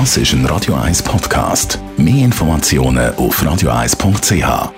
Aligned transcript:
Das 0.00 0.16
ist 0.16 0.32
ein 0.32 0.44
Radio 0.46 0.74
1 0.74 1.04
Podcast. 1.04 1.78
Mehr 1.96 2.24
Informationen 2.24 3.14
auf 3.14 3.40
radio1.ch. 3.40 4.72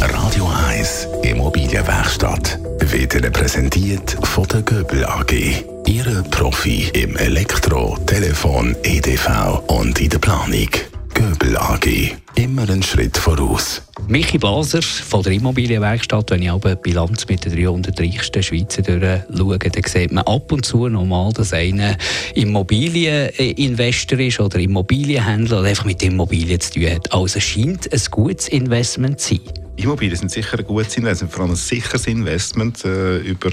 Radio 0.00 0.52
1 0.68 1.08
Immobilienwerkstatt 1.24 2.60
wird 2.78 3.16
Ihnen 3.16 3.32
präsentiert 3.32 4.16
von 4.22 4.46
der 4.46 4.62
Göbel 4.62 5.04
AG. 5.06 5.64
Ihre 5.88 6.22
Profi 6.22 6.88
im 6.92 7.16
Elektro, 7.16 7.98
Telefon, 8.06 8.76
EDV 8.84 9.64
und 9.66 10.00
in 10.00 10.10
der 10.10 10.18
Planung. 10.20 10.70
Göbel 11.12 11.56
AG. 11.56 12.14
Immer 12.36 12.62
einen 12.62 12.84
Schritt 12.84 13.18
voraus. 13.18 13.82
Michi 14.10 14.38
Blaser 14.38 14.82
von 14.82 15.22
der 15.22 15.30
Immobilienwerkstatt, 15.34 16.32
wenn 16.32 16.42
ich 16.42 16.50
aber 16.50 16.74
die 16.74 16.82
Bilanz 16.82 17.28
mit 17.28 17.44
den 17.44 17.54
300 17.54 18.00
reichsten 18.00 18.42
Schweizer 18.42 18.82
durchschaue, 18.82 19.58
dann 19.58 19.82
sieht 19.86 20.10
man 20.10 20.24
ab 20.24 20.50
und 20.50 20.66
zu 20.66 20.88
nochmal, 20.88 21.32
dass 21.32 21.52
einer 21.52 21.96
Immobilieninvestor 22.34 24.18
ist 24.18 24.40
oder 24.40 24.58
Immobilienhändler 24.58 25.60
oder 25.60 25.68
einfach 25.68 25.84
mit 25.84 26.02
Immobilien 26.02 26.58
zu 26.58 26.72
tun 26.72 26.90
hat. 26.90 27.12
Also 27.12 27.38
scheint 27.38 27.92
ein 27.92 28.00
gutes 28.10 28.48
Investment 28.48 29.20
zu 29.20 29.36
sein. 29.36 29.54
Immobilien 29.76 30.16
sind 30.16 30.32
sicher 30.32 30.58
ein 30.58 30.64
gutes 30.64 30.96
Investment, 30.96 31.32
vor 31.32 31.42
allem 31.42 31.52
ein 31.52 31.56
sicheres 31.56 32.08
Investment 32.08 32.84
äh, 32.84 33.18
über, 33.18 33.52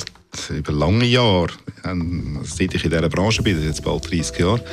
über 0.50 0.74
lange 0.74 1.06
Jahre. 1.06 1.50
Seit 2.46 2.74
ich 2.74 2.84
in 2.84 2.90
dieser 2.90 3.10
Branche 3.10 3.44
bin, 3.44 3.54
das 3.54 3.62
ist 3.62 3.70
jetzt 3.70 3.84
bald 3.84 4.10
30 4.10 4.40
Jahre, 4.40 4.64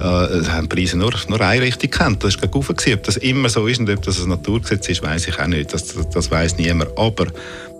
äh, 0.00 0.44
haben 0.48 0.68
die 0.68 0.76
Preise 0.76 0.98
nur, 0.98 1.12
nur 1.28 1.40
eine 1.40 1.62
Richtung 1.62 1.90
gekannt. 1.90 2.24
Das 2.24 2.34
ist 2.34 2.40
gegen 2.42 2.94
Ob 2.94 3.02
das 3.02 3.16
immer 3.18 3.48
so 3.48 3.66
ist 3.66 3.80
und 3.80 3.90
ob 3.90 4.02
das 4.02 4.22
ein 4.22 4.28
Naturgesetz 4.28 4.88
ist, 4.88 5.02
weiß 5.02 5.28
ich 5.28 5.38
auch 5.38 5.46
nicht. 5.46 5.72
Das, 5.72 5.86
das, 5.86 6.08
das 6.08 6.30
weiß 6.30 6.56
niemand. 6.58 6.90
Aber 6.96 7.26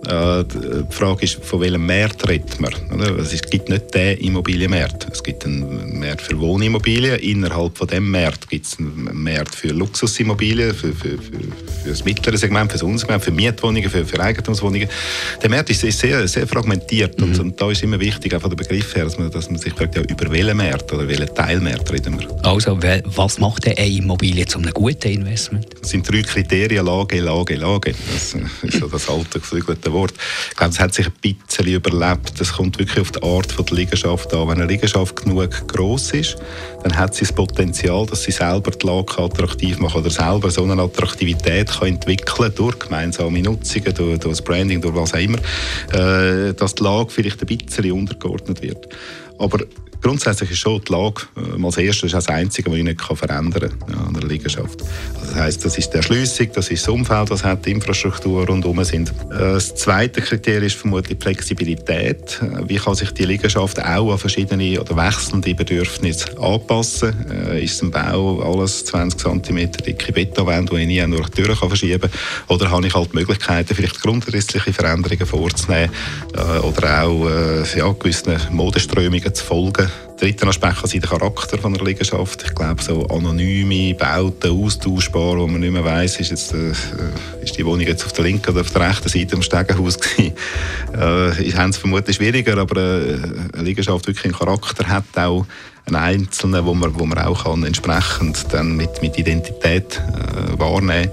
die 0.05 0.93
Frage 0.93 1.23
ist, 1.23 1.43
von 1.43 1.61
welchem 1.61 1.85
Markt 1.85 2.27
redet 2.27 2.59
man? 2.59 2.73
Es 3.19 3.41
gibt 3.41 3.69
nicht 3.69 3.93
den 3.93 4.17
Immobilienmarkt. 4.17 5.07
Es 5.11 5.23
gibt 5.23 5.45
einen 5.45 5.99
Markt 5.99 6.21
für 6.21 6.37
Wohnimmobilien. 6.39 7.19
Innerhalb 7.19 7.77
von 7.77 7.87
dem 7.87 8.11
Markt 8.11 8.49
gibt 8.49 8.65
es 8.65 8.77
einen 8.79 9.23
Markt 9.23 9.55
für 9.55 9.69
Luxusimmobilien, 9.69 10.73
für, 10.73 10.93
für, 10.93 11.17
für, 11.17 11.39
für 11.83 11.89
das 11.89 12.03
mittlere 12.03 12.37
Segment, 12.37 12.71
für 12.71 12.79
das 12.79 12.83
Unsegment, 12.83 13.23
für 13.23 13.31
Mietwohnungen, 13.31 13.89
für, 13.89 14.05
für 14.05 14.19
Eigentumswohnungen. 14.19 14.89
Der 15.41 15.49
Markt 15.49 15.69
ist 15.69 15.81
sehr, 15.81 16.27
sehr 16.27 16.47
fragmentiert 16.47 17.19
mhm. 17.19 17.25
und, 17.25 17.39
und, 17.39 17.61
da 17.61 17.71
ist 17.71 17.83
immer 17.83 17.99
wichtig, 17.99 18.35
auch 18.35 18.41
von 18.41 18.49
der 18.49 18.57
Begriff 18.57 18.95
her, 18.95 19.05
dass 19.05 19.17
man, 19.17 19.31
dass 19.31 19.49
man 19.49 19.59
sich 19.59 19.73
fragt, 19.73 19.95
ja, 19.95 20.01
über 20.01 20.29
welchen 20.31 20.57
Markt 20.57 20.91
oder 20.91 21.07
welchen 21.07 21.33
Teilmarkt 21.33 21.91
reden 21.91 22.19
wir. 22.19 22.27
Also, 22.45 22.77
was 22.81 23.39
macht 23.39 23.67
eine 23.67 23.87
Immobilie 23.87 24.45
zu 24.45 24.57
einem 24.59 24.73
guten 24.73 25.07
Investment? 25.07 25.67
Das 25.79 25.91
sind 25.91 26.09
drei 26.09 26.21
Kriterien, 26.23 26.85
Lage, 26.85 27.21
Lage, 27.21 27.55
Lage. 27.55 27.93
Das 28.11 28.35
ist 28.63 28.79
so 28.79 28.87
das 28.87 29.09
alte 29.09 29.39
geflügelte 29.39 29.92
Wort. 29.93 30.13
Ich 30.49 30.57
glaube, 30.57 30.73
es 30.73 30.79
hat 30.79 30.93
sich 30.93 31.07
ein 31.07 31.13
bisschen 31.21 31.67
überlebt. 31.67 32.39
Es 32.39 32.53
kommt 32.53 32.77
wirklich 32.79 32.99
auf 32.99 33.11
die 33.11 33.23
Art 33.23 33.57
der 33.57 33.77
Liegenschaft 33.77 34.33
an. 34.33 34.47
Wenn 34.47 34.61
eine 34.61 34.65
Liegenschaft 34.65 35.15
genug 35.15 35.67
groß 35.67 36.11
ist, 36.11 36.37
dann 36.83 36.97
hat 36.97 37.15
sie 37.15 37.21
das 37.21 37.33
Potenzial, 37.33 38.05
dass 38.05 38.23
sie 38.23 38.31
selber 38.31 38.71
die 38.71 38.85
Lage 38.85 39.19
attraktiv 39.19 39.79
machen 39.79 40.01
oder 40.01 40.09
selber 40.09 40.51
so 40.51 40.63
eine 40.63 40.81
Attraktivität 40.81 41.69
kann 41.71 41.87
entwickeln 41.87 42.51
durch 42.55 42.79
gemeinsame 42.79 43.41
Nutzungen, 43.41 43.93
durch, 43.93 44.19
durch 44.19 44.37
das 44.37 44.41
Branding, 44.41 44.81
durch 44.81 44.95
was 44.95 45.13
auch 45.13 45.19
immer, 45.19 45.37
äh, 45.93 46.53
dass 46.53 46.75
die 46.75 46.83
Lage 46.83 47.09
vielleicht 47.09 47.41
ein 47.41 47.57
bisschen 47.57 47.91
untergeordnet 47.91 48.61
wird. 48.61 48.87
Aber 49.43 49.59
Grundsätzlich 50.03 50.51
ist 50.51 50.59
schon 50.59 50.81
die 50.85 50.91
Lage 50.91 51.21
äh, 51.37 51.65
als 51.65 51.77
erstes 51.77 52.11
das 52.11 52.27
Einzige, 52.27 52.69
was 52.69 52.77
ich 52.77 52.83
nicht 52.83 53.01
verändern 53.01 53.53
kann 53.53 53.89
ja, 53.89 54.03
an 54.05 54.13
der 54.13 54.27
Liegenschaft. 54.27 54.81
Also 54.81 55.27
das 55.27 55.35
heisst, 55.35 55.63
das 55.63 55.77
ist 55.77 55.91
die 55.91 55.97
Erschliessung, 55.97 56.49
das 56.53 56.67
ist 56.69 56.85
das 56.85 56.93
Umfeld, 56.93 57.31
das 57.31 57.45
hat 57.45 57.65
die 57.65 57.71
Infrastruktur 57.71 58.45
rundherum 58.45 58.83
sind. 58.83 59.11
Äh, 59.31 59.37
das 59.37 59.73
zweite 59.75 60.19
Kriterium 60.19 60.65
ist 60.65 60.75
vermutlich 60.75 61.17
die 61.17 61.23
Flexibilität. 61.23 62.41
Äh, 62.41 62.67
wie 62.67 62.75
kann 62.75 62.95
sich 62.95 63.11
die 63.11 63.23
Liegenschaft 63.23 63.81
auch 63.81 64.11
an 64.11 64.17
verschiedene 64.17 64.81
oder 64.81 64.97
wechselnde 64.97 65.55
Bedürfnisse 65.55 66.37
anpassen? 66.37 67.15
Äh, 67.31 67.63
ist 67.63 67.75
es 67.75 67.81
im 67.81 67.91
Bau 67.91 68.41
alles 68.41 68.83
20 68.83 69.21
cm 69.21 69.71
dicke 69.85 70.11
Betonwände, 70.11 70.75
die 70.75 70.81
ich 70.81 70.87
nie 70.87 71.07
nur 71.07 71.29
die 71.29 71.43
Tür 71.43 71.55
verschieben 71.55 72.01
kann? 72.01 72.11
Oder 72.49 72.71
habe 72.71 72.85
ich 72.85 72.93
halt 72.93 73.13
Möglichkeiten, 73.13 73.73
vielleicht 73.73 74.01
grundrissliche 74.01 74.73
Veränderungen 74.73 75.25
vorzunehmen 75.25 75.91
äh, 76.35 76.59
oder 76.59 77.03
auch 77.03 77.25
ja, 77.73 77.89
gewissen 77.93 78.37
Modeströmungen 78.51 79.32
zu 79.33 79.43
folgen? 79.43 79.89
dritter 80.23 80.47
Aspekt 80.47 80.79
kann 80.79 80.89
sein 80.89 81.01
der 81.01 81.09
Charakter 81.09 81.57
von 81.57 81.73
der 81.73 81.83
Liegenschaft. 81.83 82.43
Ich 82.43 82.55
glaube, 82.55 82.81
so 82.81 83.05
anonyme 83.07 83.93
Bauten, 83.93 84.51
austauschbar, 84.51 85.37
wo 85.37 85.47
man 85.47 85.59
nicht 85.59 85.73
mehr 85.73 85.83
weiss, 85.83 86.17
ist, 86.17 86.29
jetzt, 86.29 86.53
äh, 86.53 86.71
ist 87.43 87.57
die 87.57 87.65
Wohnung 87.65 87.81
jetzt 87.81 88.05
auf 88.05 88.13
der 88.13 88.23
linken 88.23 88.51
oder 88.51 88.61
auf 88.61 88.71
der 88.71 88.87
rechten 88.89 89.09
Seite 89.09 89.35
am 89.35 89.41
Stegenhaus 89.41 89.99
gewesen. 89.99 90.33
Äh, 90.93 91.51
haben 91.51 91.71
es 91.71 91.77
vermutlich 91.77 92.15
schwieriger, 92.15 92.57
aber 92.57 92.81
äh, 92.81 93.17
eine 93.53 93.63
Liegenschaft 93.63 94.07
wirklich 94.07 94.25
einen 94.25 94.33
Charakter 94.33 94.87
hat 94.87 95.03
auch 95.15 95.45
einen 95.85 95.95
Einzelnen, 95.97 96.65
wo 96.65 96.73
man, 96.73 96.97
wo 96.97 97.05
man 97.05 97.17
auch 97.17 97.43
kann 97.43 97.65
entsprechend 97.65 98.45
dann 98.53 98.77
mit, 98.77 99.01
mit 99.01 99.17
Identität 99.17 99.99
äh, 99.99 100.57
wahrnehmen 100.57 101.11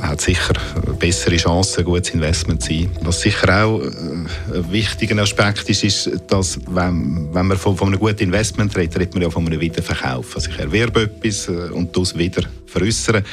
hat 0.00 0.20
sicher 0.20 0.54
bessere 0.98 1.36
Chancen, 1.36 1.80
ein 1.80 1.84
gutes 1.84 2.10
Investment 2.10 2.62
zu 2.62 2.72
sein. 2.72 2.90
Was 3.02 3.20
sicher 3.20 3.64
auch 3.64 3.80
äh, 3.80 3.86
ein 3.86 4.72
wichtiger 4.72 5.20
Aspekt 5.22 5.68
ist, 5.68 5.84
ist, 5.84 6.10
dass 6.28 6.58
wenn, 6.68 7.28
wenn 7.32 7.46
man 7.46 7.56
von, 7.56 7.76
von 7.76 7.88
einem 7.88 7.98
guten 7.98 8.22
Investment 8.22 8.76
redet, 8.76 8.98
redet 8.98 9.14
man 9.14 9.22
ja 9.22 9.30
von 9.30 9.46
einem 9.46 9.60
Wiederverkauf. 9.60 10.34
Also 10.34 10.50
ich 10.50 10.58
erwerbe 10.58 11.02
etwas 11.02 11.48
äh, 11.48 11.72
und 11.72 11.96
das 11.96 12.16
wieder 12.16 12.42
veräußern, 12.70 13.24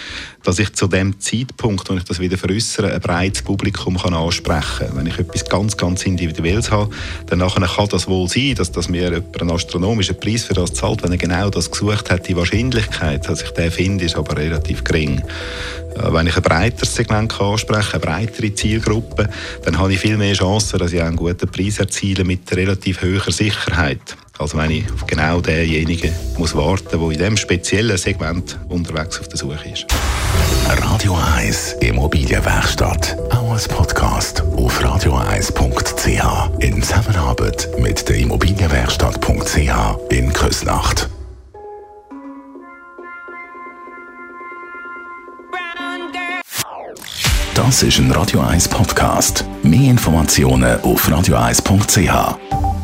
dass 0.43 0.59
ich 0.59 0.73
zu 0.73 0.87
dem 0.87 1.19
Zeitpunkt, 1.19 1.89
wo 1.89 1.93
ich 1.95 2.03
das 2.03 2.19
wieder 2.19 2.37
veräußere, 2.37 2.93
ein 2.93 3.01
breites 3.01 3.41
Publikum 3.41 3.97
kann 3.97 4.13
ansprechen 4.13 4.87
kann. 4.87 4.97
Wenn 4.97 5.07
ich 5.07 5.19
etwas 5.19 5.45
ganz, 5.45 5.77
ganz 5.77 6.05
Individuelles 6.05 6.71
habe, 6.71 6.93
dann 7.27 7.39
kann 7.39 7.89
das 7.89 8.07
wohl 8.07 8.27
sein, 8.27 8.55
dass, 8.55 8.71
dass 8.71 8.89
mir 8.89 9.11
jemand 9.11 9.41
einen 9.41 9.51
astronomischen 9.51 10.19
Preis 10.19 10.45
für 10.45 10.53
das 10.53 10.73
zahlt, 10.73 11.03
wenn 11.03 11.11
er 11.11 11.17
genau 11.17 11.49
das 11.49 11.69
gesucht 11.71 12.09
hat. 12.09 12.27
Die 12.27 12.35
Wahrscheinlichkeit, 12.35 13.27
dass 13.27 13.41
ich 13.41 13.51
den 13.51 13.71
finde, 13.71 14.05
ist 14.05 14.15
aber 14.15 14.37
relativ 14.37 14.83
gering. 14.83 15.21
Äh, 15.95 16.13
wenn 16.13 16.27
ich 16.27 16.35
ein 16.35 16.43
breiteres 16.43 16.95
Segment 16.95 17.39
ansprechen 17.39 18.01
kann, 18.01 18.01
eine 18.03 18.25
breitere 18.25 18.53
Zielgruppe, 18.53 19.29
dann 19.63 19.77
habe 19.77 19.93
ich 19.93 19.99
viel 19.99 20.17
mehr 20.17 20.33
Chancen, 20.33 20.79
dass 20.79 20.93
ich 20.93 21.01
einen 21.01 21.15
guten 21.15 21.49
Preis 21.49 21.79
erziele 21.79 22.23
mit 22.23 22.51
relativ 22.55 23.01
hoher 23.01 23.31
Sicherheit. 23.31 24.17
Also 24.39 24.57
wenn 24.57 24.69
ich 24.71 24.91
auf 24.91 25.05
genau 25.07 25.41
denjenigen 25.41 26.13
muss 26.37 26.55
warten, 26.55 26.89
der 26.91 27.01
in 27.01 27.09
diesem 27.17 27.37
speziellen 27.37 27.97
Segment 27.97 28.59
unterwegs 28.69 29.19
auf 29.19 29.27
der 29.27 29.37
Suche 29.37 29.69
ist. 29.69 29.87
Radio 30.81 31.17
1 31.37 31.77
Immobilienwerkstatt. 31.79 33.17
Auch 33.31 33.51
als 33.53 33.67
Podcast 33.67 34.43
auf 34.55 34.79
radio1.ch. 34.83 36.61
In 36.63 36.83
Zusammenarbeit 36.83 37.69
mit 37.79 38.07
der 38.07 38.17
Immobilienwerkstatt.ch 38.17 40.11
in 40.11 40.33
Küsnacht. 40.33 41.09
Das 47.55 47.81
ist 47.81 47.97
ein 47.97 48.11
Radio 48.11 48.41
1 48.41 48.67
Podcast. 48.67 49.43
Mehr 49.63 49.89
Informationen 49.89 50.79
auf 50.81 51.09
radio1.ch. 51.09 52.76